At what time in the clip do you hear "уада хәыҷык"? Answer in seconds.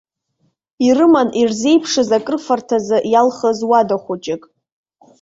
3.69-4.43